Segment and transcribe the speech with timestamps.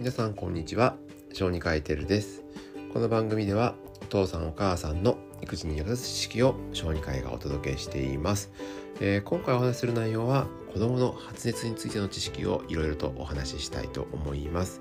[0.00, 0.96] 皆さんこんにちは。
[1.34, 2.42] 小児科医テルです。
[2.94, 8.50] この番組ではお父さんお母さんの育児に役立つ知識を小児科医がお届けしています、
[8.98, 14.80] えー、今回お話しする内容は子供の発熱についての知識をいろいろとお話ししたいと思います、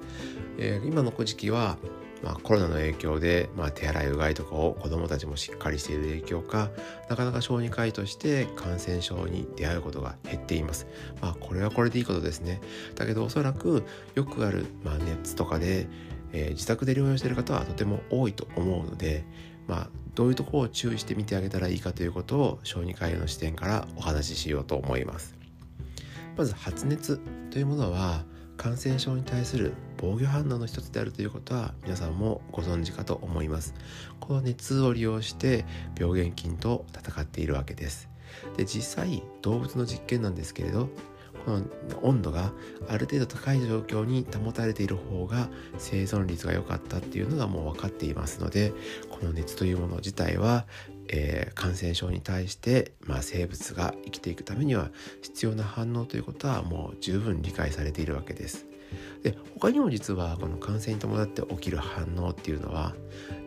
[0.58, 1.78] えー、今の時期は
[2.24, 6.70] まあ、コロナの影響で、まあ、手洗いうがいとかを子どもたちもしっかりしている影響か
[7.10, 10.88] なかなか小児科医として感染症に出会うことが減っています。
[11.22, 12.62] まあ、これはこれでいいことですね。
[12.96, 13.84] だけどおそらく
[14.16, 15.88] よくある、まあ、熱とかで、
[16.34, 19.24] えー、自宅で療養している方はとても多いと思うので、
[19.68, 25.36] まあ、どういうところを注意して見てあげたらいいかということを小児科医の視点からお話ししようと思います。
[26.36, 27.20] まず発熱
[27.52, 28.24] というものは
[28.58, 33.74] 感染症に対する防御反応の一つであるということは皆さんもご存知かと思います
[34.20, 35.66] この熱を利用して
[36.00, 38.10] 病原菌と戦っているわけです
[38.56, 40.90] で実際動物の実験なんですけれど
[41.46, 41.64] この
[42.02, 42.52] 温度が
[42.88, 48.74] ある程度高い状況に保たれている方が生存率が良かったっていうのがもう分かっていますので
[49.10, 50.66] この熱というもの自体は
[51.10, 54.92] えー、感染症に対して、まあ、生物が生きていくためには
[55.24, 58.69] 必要な反応ということはもう十分理解されているわけです。
[59.24, 62.96] で他にも実はこの感染に伴って起きる反応っていうのは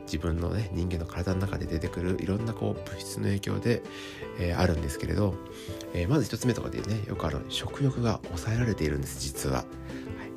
[0.05, 3.83] 自分のね人間の体の中で出てくるいろんなこう物質の影響で、
[4.39, 5.35] えー、あるんですけれど、
[5.95, 9.65] えー、まず1つ目とかでねよくある食欲が抑えられているんです実は。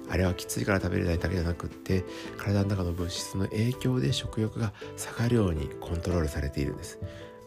[0.08, 2.06] あれはきついから食べれないだけじゃなくって
[2.38, 7.00] 体の中の物質の影響で食欲が下がるようにコントロールされているんです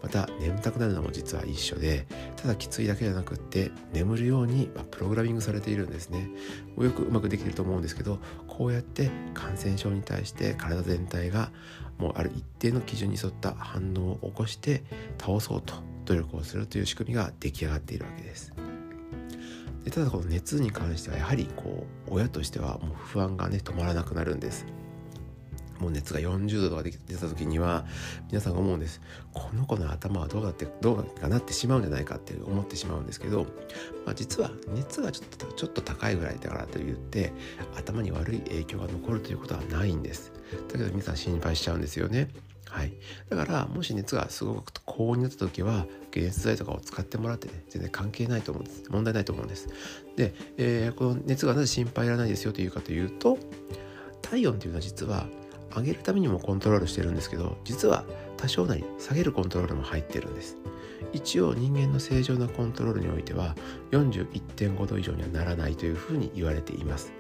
[0.02, 2.06] また眠たくなるのも実は一緒で
[2.40, 6.30] ただきついだけじゃなくって眠るようにプログラミングされているんですね。
[6.78, 11.50] よくうまくできてると思うんですけどこうやって感染症に対して体全体が
[11.98, 14.84] もうある一定の基準に沿った反応を起こして
[15.18, 18.52] 倒そうと努力をするという仕組みが出来上がっているわけです。
[19.84, 24.64] でただこの熱に関してはやはりこう親としてはもう不安がね止まらなくなるんです。
[25.78, 27.86] もう熱が40度とか出た時には
[28.28, 29.00] 皆さんが思うんです。
[29.32, 33.44] この子の頭はどうだってどうかなってしまうんじゃないかって思ってしまうんですけど、
[34.04, 37.32] まあ、実は熱がちょっとちょっと高いぐらいだからといって
[37.76, 40.32] 頭に悪い影響が残るということはないんです。
[40.72, 42.28] だけど皆さん心配しちゃうんですよね。
[42.70, 42.92] はい、
[43.30, 48.84] だからもし熱がすごく高温になった時は解熱剤とかを使ってもらってね全然関係ないと思うんです。
[48.90, 49.68] 問題ないと思うんです。
[50.16, 53.38] で、えー、この熱がなぜ心配いらないですよというかというと
[54.22, 55.26] 体温というのは実は
[55.74, 58.04] 上げるためにもコントロールしてるんですけど実は
[58.36, 60.56] 多少なり下げるコントロールも入ってるんです。
[61.12, 63.54] 一応人間の正常なコントロールにおいては
[63.92, 67.12] 41.5度以上にはならないというふうに言われています。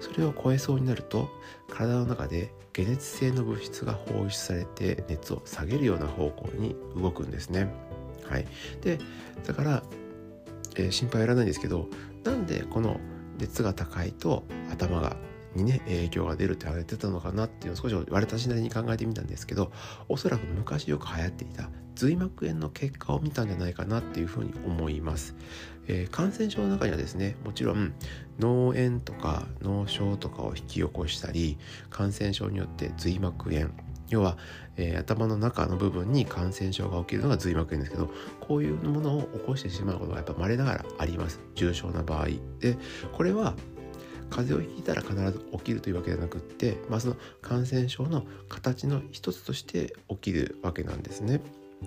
[0.00, 1.28] それを超えそうになると
[1.68, 7.72] 体の中で解熱性の物質が放出されて熱を下げるような方向に動くんですね。
[8.28, 8.46] はい、
[8.82, 8.98] で
[9.46, 9.82] だから、
[10.76, 11.88] えー、心配いらないんですけど
[12.24, 12.98] なんでこの
[13.38, 15.16] 熱が高いと頭が
[15.56, 19.72] にね影響が出るって言われてたのかなっていうのを少し私なりに考えてみたんですけど
[20.08, 25.36] おそらく昔よく流行っていた髄膜炎の結果を見たんじゃないかなっていうふうに思います、
[25.86, 27.94] えー、感染症の中にはですねもちろん
[28.38, 31.58] 脳炎とか脳症とかを引き起こしたり
[31.90, 33.70] 感染症によって髄膜炎
[34.08, 34.36] 要は、
[34.76, 38.10] えー、頭の中の部分に感染症が起きるのが髄膜炎ですけど
[38.40, 41.40] こういうものを起こしてしまうことがやっぱ稀ながらあります。
[41.54, 42.26] 重症な場合。
[42.60, 42.76] で
[43.12, 43.54] これは
[44.30, 51.40] 風邪をひいたら必ず起きるというわけではなくって、まあ、その感染症の形の一つとして起きるわけなんですね。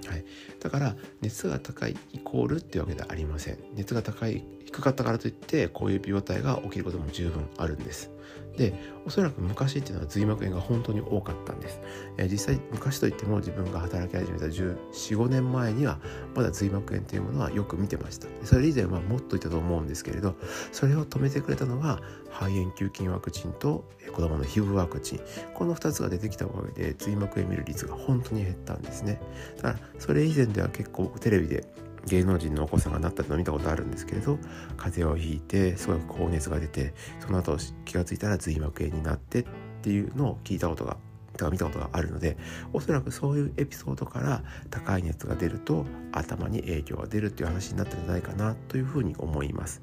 [0.06, 0.26] はい、
[0.60, 3.58] だから熱が高いイコールっていうわけではありません。
[3.74, 8.12] 熱が高い低かったからといってこういう病態が起きることも十分あるんです。
[8.58, 8.74] で
[9.06, 11.80] おそらく昔っていうのは髄膜炎が本当に多かったんです、
[12.18, 16.00] えー、実際昔といっても自分が働き始めた1415年前には
[16.36, 18.28] まだ髄膜炎というものはよく見てました。
[18.44, 20.36] それ以前はもっといたと思うんですけれど
[20.72, 22.02] それを止めてくれたのが
[22.40, 23.84] 肺炎球菌ワクチンと
[24.14, 25.20] 子供の皮膚ワクチン。
[25.56, 29.20] この2つが出てきたおかげで髄膜炎見る率が本当に減ったんですね。
[29.58, 31.66] だからそれ以前では結構テレビで
[32.06, 34.38] 芸能人のお子さんがなったのを見たことあるんですけれど
[34.78, 39.46] 風邪をひいてすごく高熱が出てその後気が付いたら髄膜炎になってっ
[39.82, 40.96] ていうのを聞いたことが
[41.38, 42.38] とか見たことがあるので
[42.74, 49.82] おそらくそういうエピソードから高い熱が出ると頭に影響が出るっていう話になったんじゃないかなというふうに思います。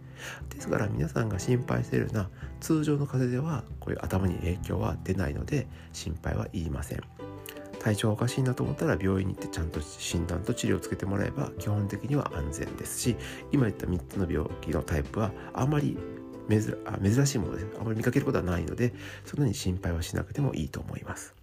[0.51, 2.31] ですから皆さんが心配しているような
[2.61, 7.01] 通常の風邪ではこういう頭に影響は出ないので心配は言いません。
[7.85, 13.17] 体調がおかしいなと思ったら病院に行ってちゃんと診断と治療をつけてもらえば基本的には安全ですし
[13.53, 15.99] 今言った3つの病気のタイプはあまり
[16.49, 17.67] 珍しいものです。
[17.79, 18.95] あまり見かけることはないので
[19.27, 21.35] そんなに心配はしなくてもいいと思います。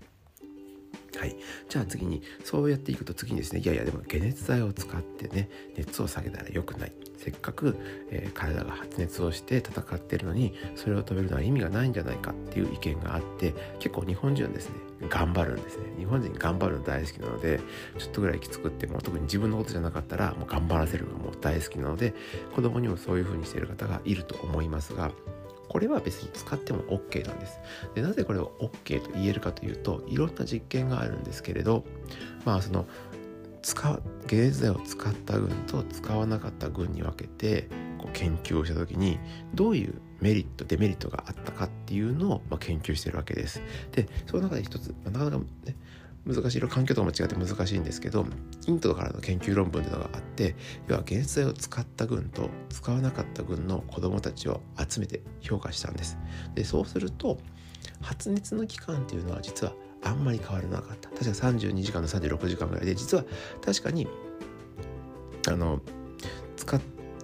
[1.22, 1.36] はい、
[1.70, 6.92] じゃあ次にそうやっていくと次にですねいやいやでも解熱剤を使ってね熱を下げたら良くない。
[7.18, 7.78] せっかく、
[8.10, 14.76] えー、体が発熱をして戦ってるのにそれを止めるのは意味がないんじゃないかっていう意見があって結構日本人はですね
[15.08, 15.86] 頑張るんですね。
[16.00, 17.60] 日本人頑張るの大好きなので
[18.00, 22.16] ちょっとぐらいきつくっても特に自分のことじゃなかったらもう頑張らせるのも大好きなので
[22.56, 25.12] 子供にもそういう風にしている方がいると思いますが
[25.72, 27.58] これは別に使っても OK なんです。
[27.96, 31.86] でなぜこれを OK と言えるかというといろんな実験があるんですけれど
[32.44, 32.86] まあその
[33.62, 37.70] 使う解熱剤を使った群と使わなかった群に分けて
[38.00, 39.18] こう研究をした時に
[39.54, 43.62] どういうメリットデメリットがあったかっていうのを、まあ、研究してるわけです。
[43.94, 45.78] でその中で一つ、まあ、なかなかね
[46.26, 48.26] 難しい環境とかも違って難しいんですけど
[48.68, 50.56] インドからの研究論文というのがあって
[50.88, 56.18] 要は原剤を使った群と使わなかった群の子どもたちを集めて評価したんです。
[56.54, 57.40] でそうすると
[58.02, 59.74] 発熱の期間っていうのは実は
[60.04, 61.10] あんまり変わらなかった。
[61.10, 63.26] 確か32時間の36時間ぐらいで実は
[63.64, 64.08] 確かに
[65.48, 65.82] あの
[66.56, 66.80] 使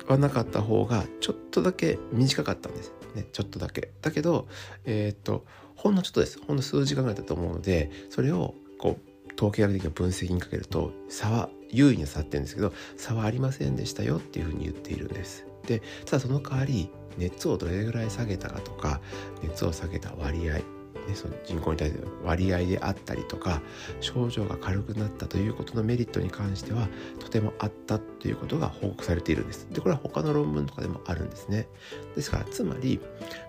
[0.07, 2.93] わなかった方がちょっとだけ短かったんです。
[3.15, 3.91] ねちょっとだけ。
[4.01, 4.47] だけど
[4.85, 5.45] えー、っと
[5.75, 6.41] ほんのちょっとです。
[6.41, 15.45] ほんの数時間ぐらいだと思うのでそれをこう統計学的な分析にかけると差は優位に差ってるんですけど差はありませんでしたよっていうふうに言っているんです。
[15.67, 19.01] でただその代わり熱をどれぐらい下げたかとか
[19.43, 20.59] 熱を下げた割合
[21.07, 23.61] ね、その人口に対する割合であったりとか
[24.01, 26.87] 症状が軽くなったということのメリットに関しては
[27.19, 29.67] とてもあったということが報告されているんです。
[29.71, 31.67] でこれは他の論文とかでもあるんですね。
[32.15, 32.99] ですからつまり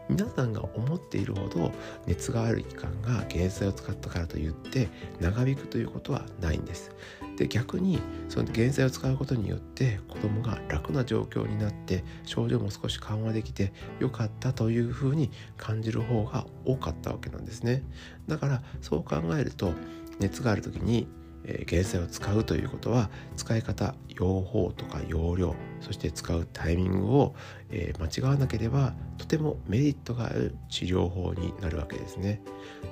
[0.08, 1.72] 皆さんが思っているほど
[2.06, 4.88] 熱がある期間が解熱剤を使ったからといって
[5.20, 6.90] 長引くということはないんです。
[7.38, 17.84] で逆にその原剤を使うことによって子供が楽な状況になって症状も少し緩和できてよかったというふうに感じる方が多かったわけなんですね。
[18.26, 19.72] だからそう考えると
[20.18, 21.06] 熱がある時に
[21.44, 27.36] えー、原剤を使うということは使い方用法とか用量そして使うタイミングを、
[27.70, 32.42] え、間違わなければとてもメリットがある治療法になるわけですね。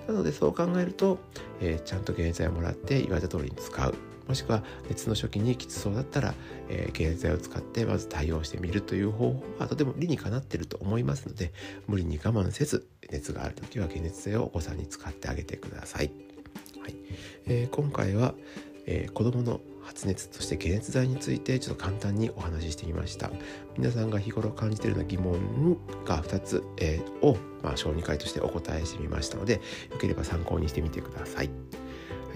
[0.07, 1.19] なのでそう考えると、
[1.61, 3.95] え、ちゃんと原剤をもらって言われた通りに使う。
[4.29, 6.35] もしくは熱の初期にきつそうだったら、
[6.69, 11.53] えー、原剤を使ってまず対応してみるという方法はとても理にかなっていると思いますので
[11.87, 16.11] 無理に我慢せず熱がある時は解熱剤をお子さんに使ってあげてください。
[16.81, 16.95] はい。
[17.47, 18.35] えー、今回は、
[18.87, 23.31] えー、子どもの発熱そして解熱剤についてちょっと簡単にお話ししてみました。
[23.79, 29.61] 皆さんが日頃感じているような疑問が2つ、えー、を、まあ、小児科医としてお答えしてみましたのでよ
[30.01, 31.51] ければ参考にしてみてください、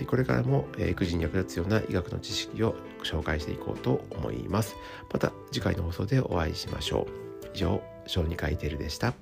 [0.07, 4.77] これからも、え、育児に役立つような医学の知識を紹介していこうと思います。
[5.13, 7.51] また次回の放送でお会いしましょう。
[7.55, 9.15] 以上、小児科医テルでした。